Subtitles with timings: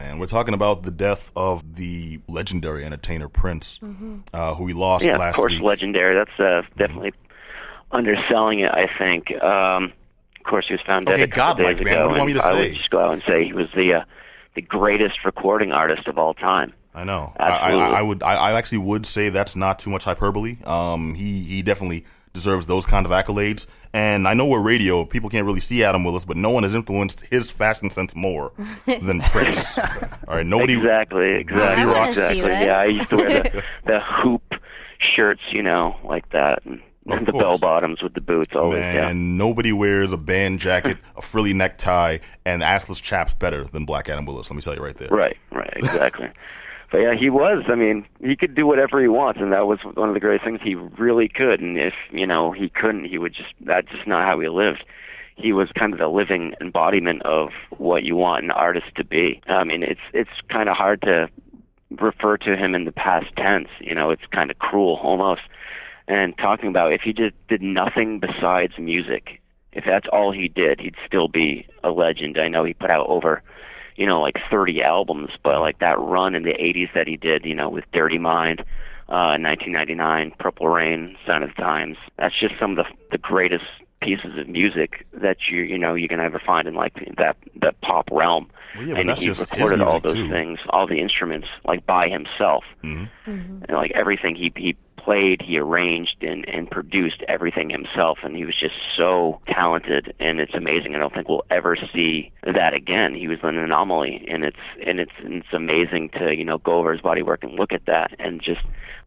[0.00, 0.18] man.
[0.18, 3.78] We're talking about the death of the legendary entertainer Prince,
[4.32, 5.62] uh, who we lost yeah, last of course, week.
[5.62, 6.14] legendary.
[6.16, 7.12] That's uh, definitely
[7.90, 8.70] underselling it.
[8.70, 9.30] I think.
[9.42, 9.92] Um,
[10.38, 11.94] of course, he was found dead Okay, a couple godlike, days man.
[11.96, 12.06] ago.
[12.08, 12.68] What do you want me and to I say?
[12.68, 14.04] would just go out and say he was the uh,
[14.54, 16.72] the greatest recording artist of all time.
[16.94, 17.32] I know.
[17.38, 17.96] I, I, Absolutely.
[17.96, 18.22] I would.
[18.22, 20.56] I, I actually would say that's not too much hyperbole.
[20.64, 23.66] Um, he he definitely deserves those kind of accolades.
[23.92, 26.74] And I know we're radio; people can't really see Adam Willis, but no one has
[26.74, 28.52] influenced his fashion sense more
[28.86, 29.78] than Prince.
[29.78, 30.74] All right, nobody.
[30.76, 32.40] exactly, exactly, I wanna exactly.
[32.42, 34.54] Yeah, I used to wear the the hoop
[35.16, 38.52] shirts, you know, like that, and, Of the bell bottoms with the boots.
[38.54, 39.12] Always, Man, yeah.
[39.12, 44.26] nobody wears a band jacket, a frilly necktie, and assless chaps better than Black Adam
[44.26, 44.50] Willis.
[44.50, 45.08] Let me tell you right there.
[45.08, 46.28] Right, right, exactly.
[46.90, 47.64] But yeah, he was.
[47.68, 50.42] I mean, he could do whatever he wants, and that was one of the great
[50.42, 50.60] things.
[50.62, 53.54] He really could, and if you know he couldn't, he would just.
[53.60, 54.84] That's just not how he lived.
[55.36, 59.40] He was kind of the living embodiment of what you want an artist to be.
[59.46, 61.28] I mean, it's it's kind of hard to
[61.98, 63.68] refer to him in the past tense.
[63.80, 65.42] You know, it's kind of cruel almost.
[66.08, 69.40] And talking about if he just did nothing besides music,
[69.72, 72.38] if that's all he did, he'd still be a legend.
[72.38, 73.42] I know he put out over,
[73.96, 77.44] you know, like 30 albums, but like that run in the 80s that he did,
[77.44, 78.60] you know, with Dirty Mind,
[79.08, 81.96] uh, 1999, Purple Rain, Sign of the Times.
[82.18, 83.64] That's just some of the the greatest
[84.00, 87.80] pieces of music that you you know you can ever find in like that that
[87.80, 88.48] pop realm.
[88.76, 90.28] Well, yeah, and he recorded all those too.
[90.30, 95.58] things, all the instruments, like by himself hmm and like everything he he played, he
[95.58, 100.94] arranged and and produced everything himself, and he was just so talented, and it's amazing.
[100.94, 103.14] I don't think we'll ever see that again.
[103.14, 104.56] He was an anomaly, and it's
[104.86, 107.72] and it's and it's amazing to you know go over his body work and look
[107.72, 108.62] at that, and just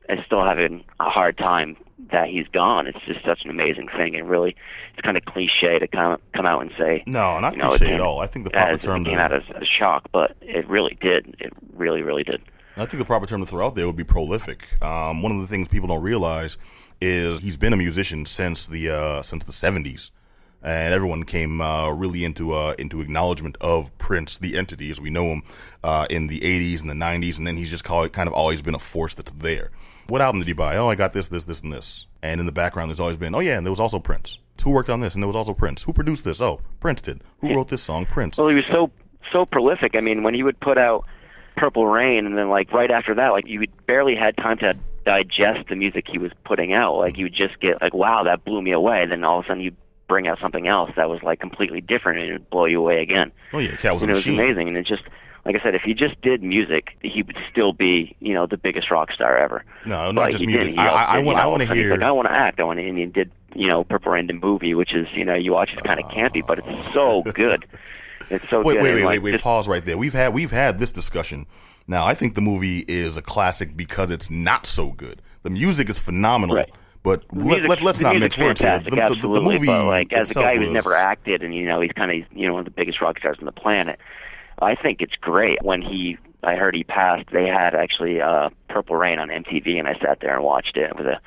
[0.09, 1.77] and still having a hard time
[2.11, 2.87] that he's gone.
[2.87, 4.55] It's just such an amazing thing, and really,
[4.93, 7.03] it's kind of cliche to come come out and say.
[7.05, 8.19] No, not you know, cliche came- at all.
[8.19, 10.97] I think the proper term it to came out as a shock, but it really
[11.01, 11.35] did.
[11.39, 12.41] It really, really did.
[12.75, 14.81] I think the proper term to throw out there would be prolific.
[14.81, 16.57] Um, one of the things people don't realize
[16.99, 20.11] is he's been a musician since the uh, since the seventies,
[20.61, 25.09] and everyone came uh, really into uh, into acknowledgement of Prince, the entity as we
[25.09, 25.43] know him,
[25.83, 28.61] uh, in the eighties and the nineties, and then he's just called, kind of always
[28.61, 29.69] been a force that's there.
[30.07, 30.75] What album did you buy?
[30.77, 32.07] Oh, I got this, this, this, and this.
[32.21, 34.39] And in the background, there's always been, oh yeah, and there was also Prince.
[34.63, 35.13] Who worked on this?
[35.13, 35.83] And there was also Prince.
[35.83, 36.41] Who produced this?
[36.41, 37.21] Oh, Prince did.
[37.41, 38.05] Who wrote this song?
[38.05, 38.37] Prince.
[38.37, 38.91] Well, he was so
[39.31, 39.95] so prolific.
[39.95, 41.05] I mean, when he would put out
[41.55, 44.73] Purple Rain, and then like right after that, like you barely had time to
[45.05, 46.95] digest the music he was putting out.
[46.97, 49.05] Like you would just get like, wow, that blew me away.
[49.07, 49.71] Then all of a sudden you
[50.07, 53.01] bring out something else that was like completely different, and it would blow you away
[53.01, 53.31] again.
[53.53, 54.39] Oh yeah, Cat was a and it was machine.
[54.39, 54.67] amazing.
[54.69, 55.03] And it just
[55.45, 58.55] like I said, if he just did music, he would still be, you know, the
[58.55, 59.65] biggest rock star ever.
[59.85, 60.79] No, not But just music.
[60.79, 62.27] I- I- I want- I wanna all of a sudden he's hear- Like, I want
[62.29, 62.59] to act.
[62.61, 65.25] I want to, and he did, you know, Purple Rain the movie, which is, you
[65.25, 67.65] know, you watch it's kind of campy, but it's so good.
[68.29, 68.83] It's so Wait, good.
[68.83, 69.41] wait, wait, like, wait, wait.
[69.41, 69.97] Pause right there.
[69.97, 71.45] We've had we've had this discussion.
[71.87, 75.21] Now, I think the movie is a classic because it's not so good.
[75.43, 76.71] The music is phenomenal, Right.
[77.03, 78.79] but The let, let's not mince words here.
[78.79, 81.53] fantastic, The, the, the movie but like as a guy who's was- never acted, and
[81.53, 83.51] you know, he's kind of you know one of the biggest rock stars on the
[83.51, 83.99] planet.
[84.61, 85.61] I think it's great.
[85.61, 87.25] When he, I heard he passed.
[87.33, 90.95] They had actually uh, Purple Rain on MTV, and I sat there and watched it
[90.95, 91.19] with a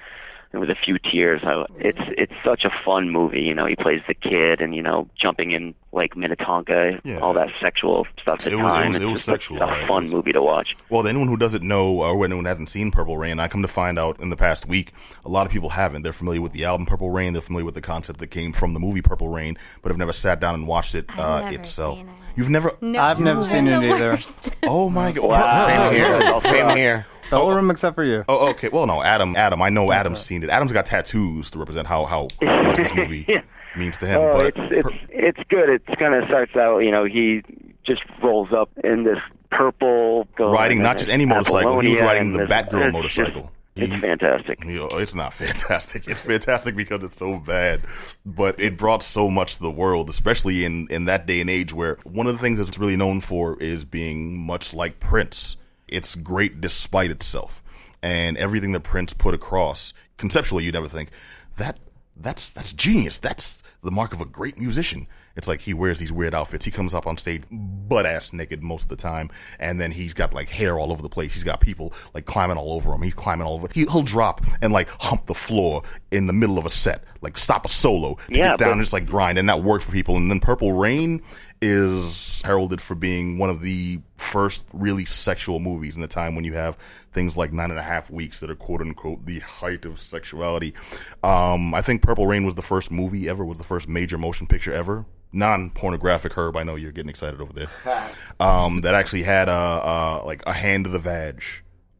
[0.60, 1.42] with a few tears.
[1.44, 3.40] I, it's it's such a fun movie.
[3.42, 7.18] You know, he plays the kid, and you know, jumping in Lake Minnetonka, Yeah.
[7.18, 8.40] all that sexual stuff.
[8.40, 9.82] At It the was- it was- it was sexual, a, right.
[9.82, 10.76] a fun movie to watch.
[10.90, 13.68] Well, anyone who doesn't know or anyone who hasn't seen Purple Rain, I come to
[13.68, 14.92] find out in the past week,
[15.24, 16.02] a lot of people haven't.
[16.02, 17.32] They're familiar with the album Purple Rain.
[17.32, 20.12] They're familiar with the concept that came from the movie Purple Rain, but have never
[20.12, 21.98] sat down and watched it I've uh, never itself.
[21.98, 22.14] seen it.
[22.36, 22.72] You've never?
[22.82, 24.10] No, I've never seen it either.
[24.12, 24.54] worst.
[24.64, 25.24] Oh my god!
[25.26, 25.66] Wow.
[25.66, 26.40] Same here.
[26.40, 27.06] Same here.
[27.30, 27.56] The whole oh, oh.
[27.56, 28.24] room except for you.
[28.28, 28.68] Oh, okay.
[28.68, 29.36] Well, no, Adam.
[29.36, 29.62] Adam.
[29.62, 30.50] I know Adam's seen it.
[30.50, 33.26] Adam's got tattoos to represent how how much this movie
[33.76, 34.20] means to him.
[34.20, 35.68] Oh, but it's it's it's good.
[35.68, 37.42] It kind of starts out, you know, he
[37.84, 39.18] just rolls up in this
[39.50, 43.42] purple, riding not just any motorcycle, he was riding the this- Batgirl it's motorcycle.
[43.42, 44.64] just- it's fantastic.
[44.64, 46.08] You know, it's not fantastic.
[46.08, 47.82] It's fantastic because it's so bad,
[48.24, 51.74] but it brought so much to the world, especially in in that day and age
[51.74, 55.56] where one of the things that it's really known for is being much like Prince.
[55.88, 57.62] It's great despite itself,
[58.02, 61.10] and everything that Prince put across conceptually, you never think
[61.56, 61.78] that
[62.16, 63.18] that's that's genius.
[63.18, 65.06] That's the mark of a great musician.
[65.36, 66.64] It's like he wears these weird outfits.
[66.64, 70.14] He comes up on stage butt ass naked most of the time, and then he's
[70.14, 71.34] got like hair all over the place.
[71.34, 73.02] He's got people like climbing all over him.
[73.02, 73.68] He's climbing all over.
[73.74, 77.36] He, he'll drop and like hump the floor in the middle of a set, like
[77.36, 79.92] stop a solo Yeah, get down but- and just like grind, and that works for
[79.92, 80.16] people.
[80.16, 81.22] And then Purple Rain
[81.62, 86.44] is heralded for being one of the first really sexual movies in the time when
[86.44, 86.76] you have
[87.12, 90.74] things like nine and a half weeks that are quote unquote the height of sexuality.
[91.22, 94.46] Um, I think Purple Rain was the first movie ever, was the first major motion
[94.46, 95.04] picture ever.
[95.32, 96.56] Non pornographic herb.
[96.56, 97.68] I know you're getting excited over there.
[98.38, 101.42] Um, that actually had a, a like a hand of the vag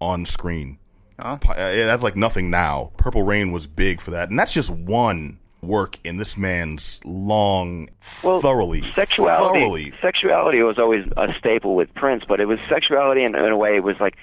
[0.02, 0.78] on screen.
[1.18, 1.38] Oh.
[1.48, 2.92] Uh, yeah, that's like nothing now.
[2.98, 7.88] Purple Rain was big for that, and that's just one work in this man's long,
[8.22, 9.92] Well, thoroughly, sexuality thoroughly.
[10.02, 13.76] sexuality was always a staple with Prince, but it was sexuality in, in a way
[13.76, 14.16] it was like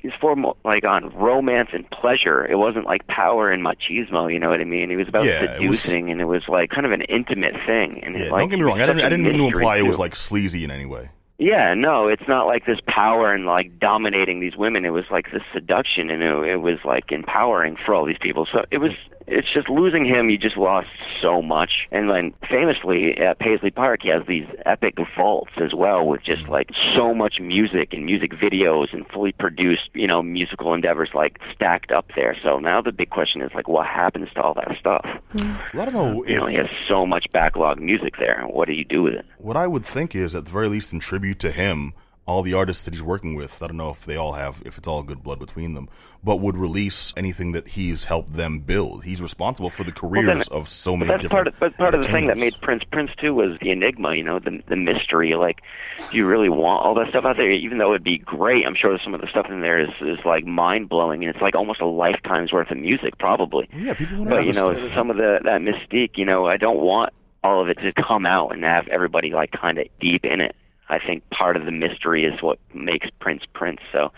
[0.00, 2.46] he was for like on romance and pleasure.
[2.46, 4.32] It wasn't like power and machismo.
[4.32, 4.90] You know what I mean?
[4.90, 7.54] It was about Yeah, it was- seducing, and it was like kind of an intimate
[7.66, 8.00] thing.
[8.02, 8.80] And Yeah, it, like, don't get me wrong.
[8.80, 11.10] I didn't, I didn't mean to imply it was like sleazy in any way.
[11.38, 14.84] Yeah, no, it's not like this power and like dominating these women.
[14.84, 18.46] It was like this seduction, and it, it was like empowering for all these people.
[18.50, 18.92] So it was.
[19.30, 20.28] It's just losing him.
[20.28, 20.88] You just lost
[21.22, 21.88] so much.
[21.90, 26.42] And then famously at Paisley Park, he has these epic vaults as well, with just
[26.42, 26.52] mm-hmm.
[26.52, 31.38] like so much music and music videos and fully produced, you know, musical endeavors like
[31.54, 32.36] stacked up there.
[32.42, 35.06] So now the big question is like, what happens to all that stuff?
[35.34, 38.44] Well, I don't know You know, he has so much backlog music there.
[38.48, 39.26] What do you do with it?
[39.38, 41.92] what I would think is at the very least in tribute to him,
[42.30, 43.60] all the artists that he's working with.
[43.62, 45.88] I don't know if they all have, if it's all good blood between them,
[46.22, 49.02] but would release anything that he's helped them build.
[49.04, 51.30] He's responsible for the careers then- of so many that's different.
[51.30, 52.54] part of, but part of the thing that made.
[52.62, 55.34] Prince Prince too was the enigma, you know, the the mystery.
[55.34, 55.62] Like,
[56.10, 57.50] do you really want all that stuff out there?
[57.50, 60.18] Even though it'd be great, I'm sure some of the stuff in there is is
[60.24, 63.68] like mind blowing, and it's like almost a lifetime's worth of music, probably.
[63.74, 66.56] Yeah, people want to But you know, some of the that mystique, you know, I
[66.56, 67.12] don't want
[67.42, 70.54] all of it to come out and have everybody like kind of deep in it.
[70.90, 73.80] I think part of the mystery is what makes Prince Prince.
[73.92, 74.12] So,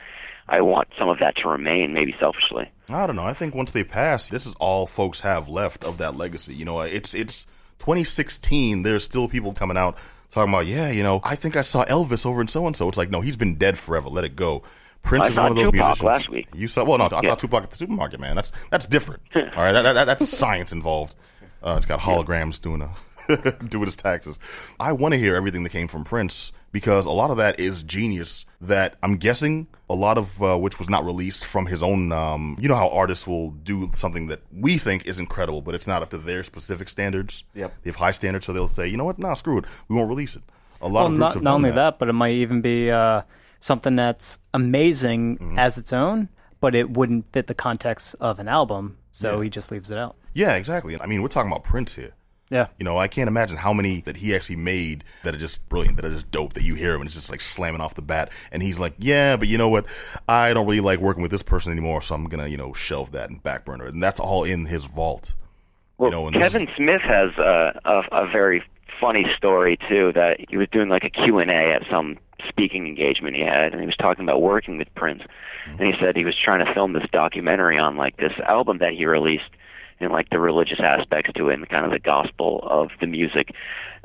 [0.48, 2.68] I want some of that to remain, maybe selfishly.
[2.88, 3.24] I don't know.
[3.24, 6.54] I think once they pass, this is all folks have left of that legacy.
[6.54, 7.46] You know, it's it's
[7.78, 8.82] 2016.
[8.82, 9.96] There's still people coming out
[10.30, 12.88] talking about, yeah, you know, I think I saw Elvis over in so and so.
[12.88, 14.08] It's like, no, he's been dead forever.
[14.08, 14.62] Let it go.
[15.02, 16.02] Prince I is one of those Tupac musicians.
[16.02, 16.48] last week.
[16.54, 16.84] You saw?
[16.84, 17.30] Well, no, I Yeah.
[17.30, 18.36] saw Tupac at the supermarket, man.
[18.36, 19.22] That's that's different.
[19.34, 21.14] all right, that, that, that's science involved.
[21.62, 22.90] Uh, it's got holograms doing a
[23.68, 24.38] doing his taxes.
[24.80, 27.82] I want to hear everything that came from Prince because a lot of that is
[27.82, 28.44] genius.
[28.60, 32.12] That I'm guessing a lot of uh, which was not released from his own.
[32.12, 35.86] Um, you know how artists will do something that we think is incredible, but it's
[35.86, 37.44] not up to their specific standards.
[37.54, 37.74] Yep.
[37.82, 40.08] They have high standards, so they'll say, you know what, nah, screw it, we won't
[40.08, 40.42] release it.
[40.80, 41.76] A lot Well, of groups not, have not only that.
[41.76, 41.98] that.
[41.98, 43.22] but it might even be uh,
[43.60, 45.58] something that's amazing Mm-hmm.
[45.58, 46.28] as its own,
[46.60, 50.16] but it wouldn't fit the context of an album, so he just leaves it out.
[50.34, 50.98] Yeah, exactly.
[51.00, 52.12] I mean, we're talking about Prince here.
[52.52, 52.66] Yeah.
[52.78, 55.96] You know, I can't imagine how many that he actually made that are just brilliant,
[55.96, 58.02] that are just dope, that you hear him and it's just like slamming off the
[58.02, 58.30] bat.
[58.52, 59.86] And he's like, yeah, but you know what?
[60.28, 62.74] I don't really like working with this person anymore, so I'm going to, you know,
[62.74, 63.94] shelve that and back burner it.
[63.94, 65.32] And that's all in his vault.
[65.96, 68.62] Well, know, and this Kevin Smith has a, a a very
[69.00, 70.12] funny story too.
[70.14, 73.72] That he was doing like a Q and A at some speaking engagement he had,
[73.72, 75.22] and he was talking about working with Prince.
[75.66, 78.94] And he said he was trying to film this documentary on like this album that
[78.94, 79.50] he released,
[80.02, 83.54] and like the religious aspects to it, and kind of the gospel of the music.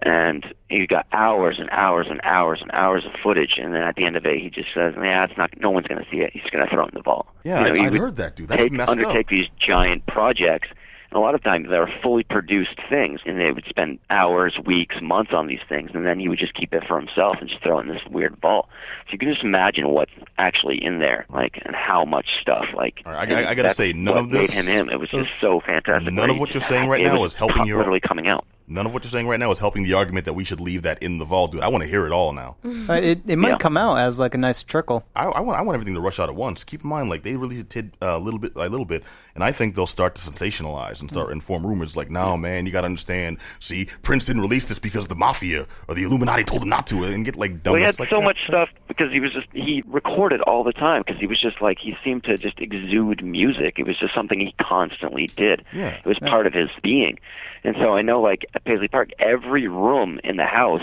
[0.04, 3.96] And he got hours and hours and hours and hours of footage, and then at
[3.96, 5.50] the end of it, he just says, "Yeah, it's not.
[5.60, 6.32] No one's going to see it.
[6.34, 8.16] He's going to throw it in the vault." Yeah, You know, I, he I'd heard
[8.18, 8.48] that, dude.
[8.50, 9.30] That's take, messed undertake up.
[9.32, 10.68] these giant projects.
[11.10, 14.58] And a lot of times they were fully produced things, and they would spend hours,
[14.66, 17.50] weeks, months on these things, and then he would just keep it for himself and
[17.50, 18.68] just throw it in this weird vault.
[19.06, 22.66] So you can just imagine what's actually in there, like, and how much stuff.
[22.76, 24.90] Like, right, I- I- I gotta say, none of this- made him him.
[24.90, 26.12] It was just so fantastic.
[26.14, 27.78] None of what you're saying right now is helping you.
[27.78, 28.46] literally coming out.
[28.70, 30.82] None of what you're saying right now is helping the argument that we should leave
[30.82, 31.62] that in the vault, dude.
[31.62, 32.58] I want to hear it all now.
[32.66, 33.58] Uh, it it might Yeah.
[33.60, 35.06] come out as like a nice trickle.
[35.16, 36.66] I, I want I want everything to rush out at once.
[36.66, 39.04] Keep in mind, like they release it tid- a little bit by little bit,
[39.36, 41.96] and I think they'll start to sensationalize and start inform rumors.
[41.96, 43.38] Like, no, man, you got to understand.
[43.62, 47.04] See, Prince didn't release this because the mafia or the Illuminati told him not to,
[47.04, 47.72] and get like dumb.
[47.72, 48.24] Well, he had like so that.
[48.26, 51.62] much stuff because he was just he recorded all the time because he was just
[51.62, 53.80] like he seemed to just exude music.
[53.80, 55.64] It was just something he constantly did.
[55.74, 55.92] Yeah.
[55.92, 57.18] It was part of his being,
[57.64, 60.82] and so I know like at Paisley Park, every room in the house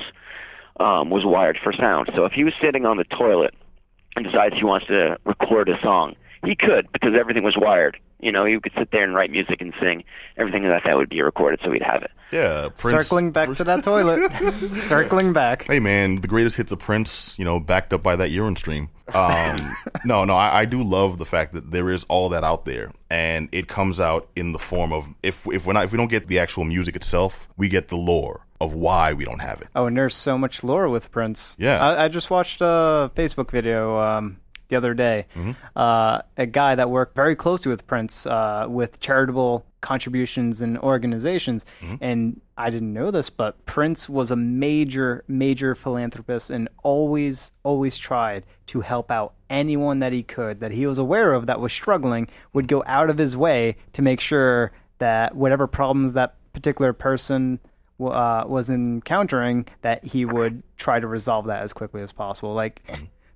[0.81, 2.11] um, was wired for sound.
[2.15, 3.55] So if he was sitting on the toilet
[4.17, 6.15] and decides he wants to record a song,
[6.45, 7.99] he could because everything was wired.
[8.21, 10.05] You know, he could sit there and write music and sing.
[10.39, 12.11] Everything like that would be recorded, so he'd have it.
[12.33, 13.05] Yeah, Prince.
[13.05, 14.31] Circling back to that toilet.
[14.85, 15.67] Circling back.
[15.67, 18.89] Hey man, the greatest hits of Prince, you know, backed up by that urine stream.
[19.13, 22.65] Um, no, no, I, I do love the fact that there is all that out
[22.65, 25.99] there, and it comes out in the form of if if we're not if we
[25.99, 29.61] don't get the actual music itself, we get the lore of why we don't have
[29.61, 29.69] it.
[29.75, 31.55] Oh, and there's so much lore with Prince.
[31.59, 31.85] Yeah.
[31.85, 34.39] I, I just watched a Facebook video um,
[34.75, 35.27] the the other day.
[35.77, 41.65] Uh, a guy that worked very closely with Prince uh, with charitable contributions and organizations.
[42.01, 47.99] And I didn't know this, but Prince was a major, major philanthropist and always, always
[47.99, 51.73] tried to help out anyone that he could, that he was aware of that was
[51.73, 56.93] struggling, would go out of his way to make sure that whatever problems that particular
[56.93, 57.61] person
[58.01, 62.55] uh, was encountering, that he would try to resolve that as quickly as possible.
[62.55, 62.83] Like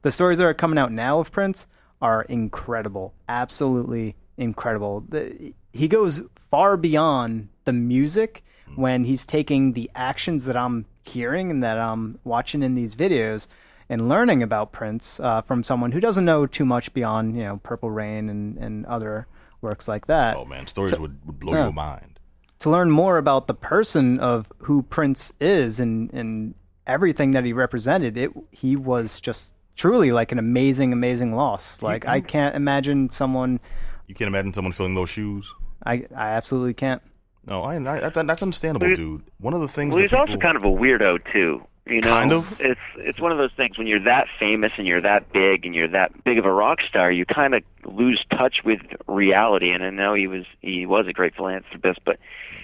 [0.08, 1.66] the stories that are coming out now of Prince
[2.00, 5.04] are incredible, absolutely incredible.
[5.06, 8.42] The, he goes far beyond the music
[8.74, 13.48] when he's taking the actions that I'm hearing and that I'm watching in these videos
[13.90, 17.60] and learning about Prince uh, from someone who doesn't know too much beyond you know
[17.62, 19.26] Purple Rain and, and other
[19.60, 21.64] works like that Oh man, stories would, would blow yeah.
[21.64, 22.18] your mind.
[22.60, 26.54] to learn more about the person of who Prince is and and
[26.86, 31.80] everything that he represented, it he was just truly like an amazing, amazing loss.
[31.82, 33.60] Like I can't imagine someone.
[34.06, 35.50] You can't imagine someone filling those shoes.
[35.86, 37.00] I I absolutely can't.
[37.46, 39.22] No, I, I that's, that's understandable, Well, dude.
[39.38, 41.62] One of the things Well, that he's also kind of a weirdo too.
[41.88, 42.60] You know, Kind of?
[42.60, 45.74] It's it's one of those things when you're that famous and you're that big and
[45.74, 49.70] you're that big of a rock star, you kind of lose touch with reality.
[49.70, 52.18] And I know he was he was a great philanthropist, but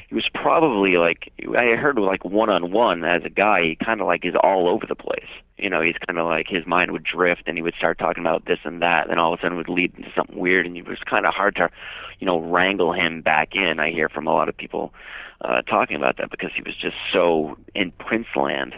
[0.09, 4.00] he was probably like I heard like one on one as a guy, he kind
[4.02, 5.28] of like is all over the place.
[5.57, 8.23] You know, he's kind of like his mind would drift and he would start talking
[8.23, 10.66] about this and that, and all of a sudden it would lead into something weird,
[10.66, 11.71] and it was kind of hard to,
[12.19, 13.81] you know, wrangle him back in.
[13.81, 14.93] I hear from a lot of people
[15.45, 18.75] uh, talking about that because he was just so in Prince land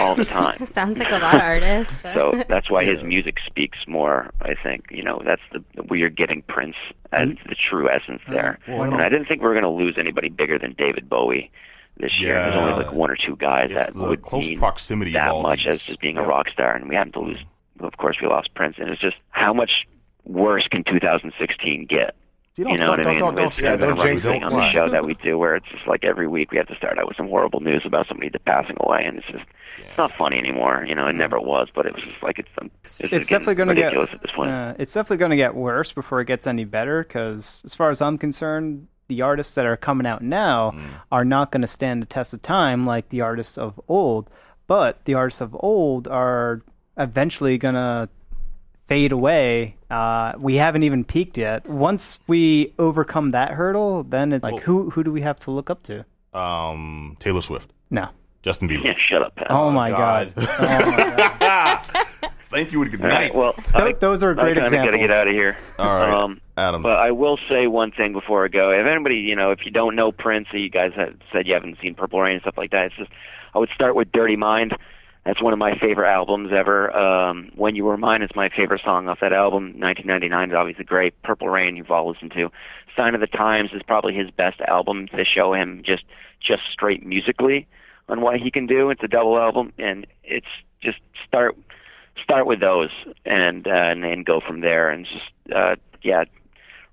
[0.00, 0.66] all the time.
[0.72, 2.00] Sounds like a lot of artists.
[2.02, 4.30] So that's why his music speaks more.
[4.40, 6.76] I think you know that's the where you're getting Prince
[7.12, 8.58] as the true essence there.
[8.68, 11.08] Well, and don't- I didn't think we were going to lose anybody bigger than David
[11.08, 11.50] Bowie
[11.98, 12.34] this year.
[12.34, 15.34] There's only like one or two guys It's that the would close mean proximity that
[15.42, 15.66] much these.
[15.74, 17.38] as just being a rock star, and we happened to lose.
[17.80, 19.86] Of course, we lost Prince, and it's just how much
[20.24, 22.14] worse can 2016 get?
[22.58, 23.18] You You know what I mean?
[23.20, 23.88] Don't, don't, it's say kind that.
[23.90, 26.04] of a running jinx thing on the show that we do, where it's just like
[26.04, 29.04] every week we have to start out with some horrible news about somebody passing away,
[29.06, 29.44] and it's just
[29.78, 30.84] it's not funny anymore.
[30.86, 33.54] You know, it never was, but it was just like it's it's, It's getting definitely
[33.54, 33.94] going to get.
[33.96, 34.50] at this point.
[34.50, 37.04] Uh, it's definitely going to get worse before it gets any better.
[37.04, 40.90] Because as far as I'm concerned, the artists that are coming out now Mm.
[41.12, 44.28] are not going to stand the test of time like the artists of old.
[44.66, 46.60] But the artists of old are
[46.98, 48.08] eventually going to
[48.88, 49.76] fade away.
[49.90, 51.68] Uh, we haven't even peaked yet.
[51.68, 55.50] Once we overcome that hurdle, then it's like Well- who who do we have to
[55.52, 56.04] look up to?
[56.34, 58.08] Um, Taylor Swift, No.
[58.42, 58.84] Justin Bieber.
[58.84, 59.48] yeah, shut up, Pat.
[59.50, 60.32] Oh, my God.
[60.34, 60.48] god.
[60.60, 61.86] Oh my god.
[62.50, 63.34] Thank you and good All right, night.
[63.34, 64.80] well, I, those are great examples.
[64.80, 65.56] I got to get out of here.
[65.78, 66.80] All right, Um, Adam.
[66.80, 68.70] But I will say one thing before I go.
[68.70, 71.52] If anybody, you know, if you don't know Prince, or you guys have said you
[71.52, 73.10] haven't seen Purple Rain and stuff like that, it's just
[73.54, 74.74] I would start with Dirty Mind.
[75.28, 76.90] That's one of my favorite albums ever.
[76.96, 79.78] Um, when You Were Mine is my favorite song off that album.
[79.78, 81.20] 1999 is obviously great.
[81.20, 82.50] Purple Rain you've all listened to.
[82.96, 86.04] Sign of the Times is probably his best album to show him just
[86.40, 87.66] just straight musically
[88.08, 88.88] on what he can do.
[88.88, 90.46] It's a double album, and it's
[90.80, 91.58] just start
[92.24, 92.88] start with those
[93.26, 96.24] and uh, and then go from there and just uh, yeah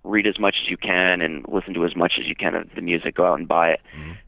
[0.03, 2.67] read as much as you can and listen to as much as you can of
[2.75, 3.81] the music go out and buy it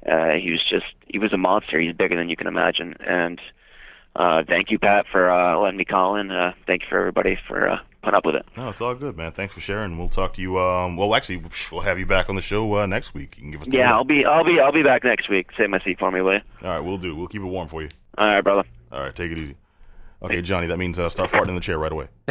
[0.09, 3.39] uh, he was just he was a monster he's bigger than you can imagine and
[4.17, 7.37] uh, thank you Pat for uh, letting me call in uh, thank you for everybody
[7.47, 9.31] for uh, putting up with it no, it's all good, man.
[9.31, 9.97] Thanks for sharing.
[9.97, 10.57] We'll talk to you.
[10.59, 13.35] Um, well, actually, we'll have you back on the show uh, next week.
[13.37, 13.67] You can give us.
[13.69, 13.91] yeah.
[13.93, 16.33] I'll be I'll be I'll be back next week save my seat for me will
[16.35, 17.15] you All right, we'll do.
[17.15, 17.89] We'll keep it warm for you.
[18.17, 19.55] all right brother All right, take it easy.
[20.23, 22.07] Okay, Johnny, that means uh, start farting in the chair right away.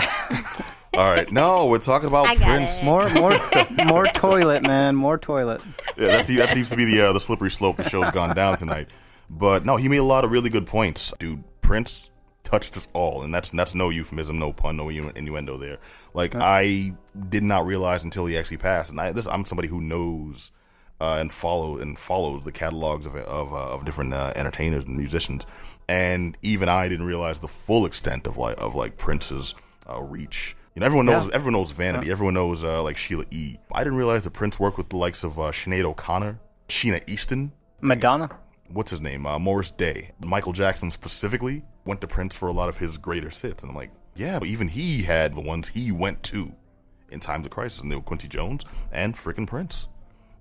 [0.95, 2.79] All right, no, we're talking about I got Prince.
[2.79, 2.85] it.
[2.85, 3.39] More more
[3.87, 4.97] more toilet, man.
[4.97, 5.61] More toilet.
[5.97, 8.35] Yeah, that seems, that seems to be the uh, the slippery slope the show's gone
[8.35, 8.89] down tonight.
[9.29, 11.45] But no, he made a lot of really good points, dude.
[11.67, 12.11] Prince
[12.45, 15.79] touched us all, and that's that's no euphemism, no pun, no innuendo there.
[16.15, 16.93] Like I
[17.29, 20.53] did not realize until he actually passed, and I this I'm somebody who knows
[21.01, 24.97] uh, and follow and follows the catalogs of of, uh, of different uh, entertainers and
[24.97, 25.45] musicians,
[25.89, 29.55] and even I didn't realize the full extent of like of like Prince's
[29.91, 30.57] uh, reach.
[30.77, 31.31] You know, everyone knows Yeah.
[31.35, 32.11] everyone knows Vanity.
[32.13, 33.57] Everyone knows uh, like Sheila E.
[33.73, 37.51] I didn't realize that Prince worked with the likes of uh, Sinead O'Connor, Sheena Easton,
[37.81, 38.31] Madonna.
[38.71, 42.69] What's his name, uh, Morris Day, Michael Jackson specifically went to Prince for a lot
[42.69, 45.93] of his greater hits, and I'm like, yeah, but even he had the ones he
[45.93, 46.53] went to
[47.11, 49.89] in times of crisis, and they were Quincy Jones and frickin' Prince.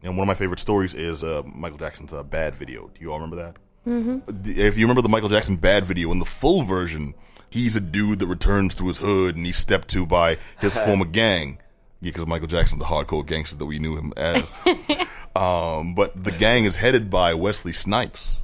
[0.01, 2.91] And one of my favorite stories is uh, Michael Jackson's uh, "Bad" video.
[2.93, 3.55] Do you all remember that?
[3.87, 4.59] Mm-hmm.
[4.59, 7.15] If you remember the Michael Jackson "Bad" video, in the full version,
[7.49, 11.05] he's a dude that returns to his hood and he's stepped to by his former
[11.05, 11.59] gang.
[12.01, 14.47] Yeah, because Michael Jackson's the hardcore gangster that we knew him as.
[15.35, 18.37] um, but the gang is headed by Wesley Snipes.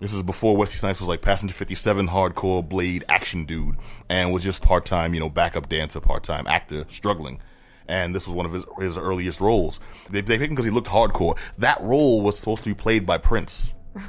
[0.00, 3.76] This is before Wesley Snipes was like Passenger 57 hardcore blade action dude
[4.08, 7.40] and was just part time, you know, backup dancer, part time actor, struggling.
[7.86, 9.78] And this was one of his, his earliest roles.
[10.08, 11.38] They, they picked him because he looked hardcore.
[11.58, 13.72] That role was supposed to be played by Prince.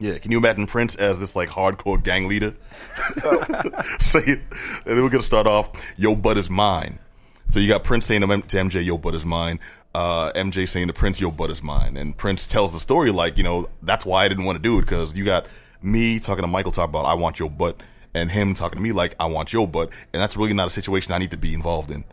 [0.00, 2.54] Yeah, can you imagine Prince as this like hardcore gang leader?
[3.98, 4.40] Say it.
[4.86, 7.00] And then we're gonna start off, Yo Bud is mine.
[7.48, 9.58] So you got Prince saying to MJ, Yo Bud is mine.
[9.94, 11.96] Uh, MJ saying to Prince, "Your butt is mine.
[11.96, 14.78] And Prince tells the story like, you know, that's why I didn't want to do
[14.78, 15.46] it because you got
[15.82, 17.80] me talking to Michael talk about I want your butt
[18.14, 19.90] and him talking to me like I want your butt.
[20.12, 22.04] And that's really not a situation I need to be involved in.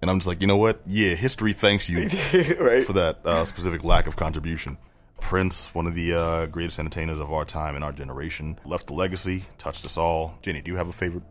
[0.00, 0.80] And I'm just like, you know what?
[0.86, 2.00] Yeah, history thanks you
[2.60, 2.84] right.
[2.84, 4.76] for that uh, specific lack of contribution.
[5.20, 8.92] Prince, one of the uh, greatest entertainers of our time and our generation, left a
[8.92, 10.38] legacy, touched us all.
[10.42, 11.22] Jenny, do you have a favorite,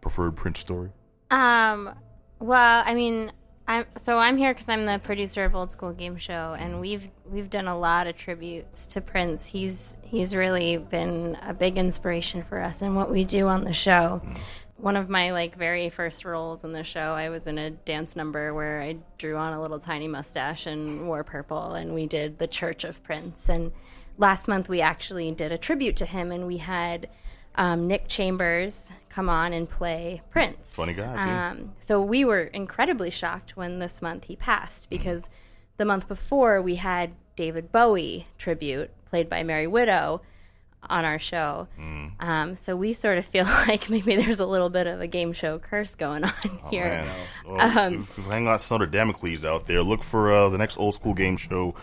[0.00, 0.90] preferred Prince story?
[1.32, 1.92] Um,
[2.38, 3.32] well, I mean,
[3.66, 7.08] I'm so I'm here because I'm the producer of Old School Game Show, and we've
[7.30, 9.46] we've done a lot of tributes to Prince.
[9.46, 13.72] He's he's really been a big inspiration for us and what we do on the
[13.72, 14.20] show.
[14.76, 18.16] One of my like very first roles in the show, I was in a dance
[18.16, 22.38] number where I drew on a little tiny mustache and wore purple, and we did
[22.38, 23.48] the Church of Prince.
[23.48, 23.70] And
[24.18, 27.08] last month we actually did a tribute to him, and we had
[27.54, 30.74] um, Nick Chambers come on and play Prince.
[30.74, 31.50] Funny guy.
[31.50, 35.28] Um, so we were incredibly shocked when this month he passed because
[35.76, 40.22] the month before we had David Bowie tribute played by Mary Widow
[40.88, 41.68] on our show.
[41.78, 42.22] Mm.
[42.22, 45.32] Um, so we sort of feel like maybe there's a little bit of a game
[45.32, 47.04] show curse going on here.
[47.46, 50.48] Oh, Man, well, Um, if you hang out Sunder Damocles out there, look for uh,
[50.48, 51.74] the next old school game show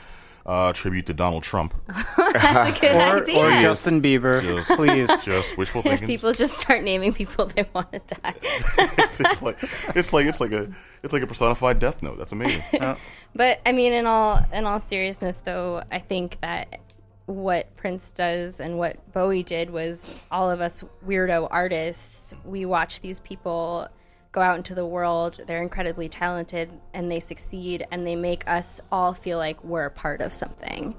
[0.45, 1.73] uh, tribute to Donald Trump.
[2.17, 3.37] That's a good Or, idea.
[3.37, 5.09] or Justin Bieber, Just- please.
[5.23, 6.07] Just wishful if thinking.
[6.07, 8.33] people just start naming people they want to die.
[8.77, 9.57] it's like
[9.95, 10.71] it's like it's like a
[11.03, 12.17] it's like a personified death note.
[12.17, 12.63] That's amazing.
[13.35, 16.79] But I mean, in all in all seriousness, though, I think that
[17.25, 22.33] what Prince does and what Bowie did was all of us weirdo artists.
[22.43, 23.87] We watch these people
[24.31, 25.39] go out into the world.
[25.47, 29.91] They're incredibly talented and they succeed, and they make us all feel like we're a
[29.91, 30.95] part of something.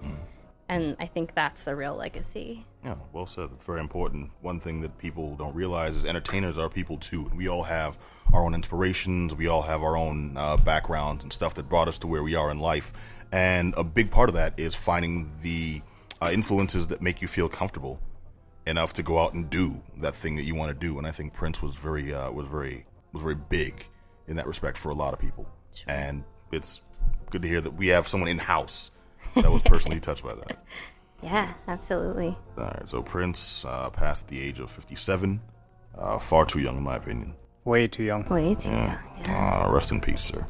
[0.68, 2.64] And I think that's the real legacy.
[2.84, 3.50] Yeah, well said.
[3.54, 4.30] It's very important.
[4.40, 7.28] One thing that people don't realize is entertainers are people too.
[7.34, 7.98] We all have
[8.32, 9.34] our own inspirations.
[9.34, 12.36] We all have our own uh, backgrounds and stuff that brought us to where we
[12.36, 12.92] are in life.
[13.32, 15.82] And a big part of that is finding the
[16.22, 18.00] uh, influences that make you feel comfortable
[18.64, 20.98] enough to go out and do that thing that you want to do.
[20.98, 23.86] And I think Prince was very uh, was very was very big
[24.26, 25.48] in that respect for a lot of people.
[25.86, 26.80] And it's
[27.30, 28.90] good to hear that we have someone in house
[29.34, 30.64] that was personally touched by that.
[31.22, 32.36] Yeah, absolutely.
[32.56, 35.40] All right, so Prince uh, passed the age of 57.
[35.98, 37.34] Uh, far too young, in my opinion.
[37.64, 38.26] Way too young.
[38.28, 38.98] Way too young.
[39.26, 39.64] Yeah.
[39.66, 40.44] Uh, rest in peace, sir.